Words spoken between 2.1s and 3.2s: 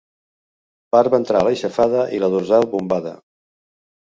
i la dorsal bombada.